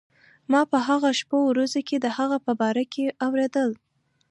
[0.51, 3.69] ما په هغو شپو ورځو کې د هغه په باره کې اورېدل.